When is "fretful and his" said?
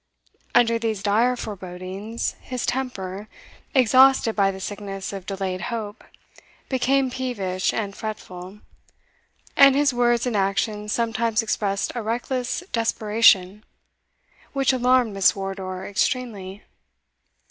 7.95-9.93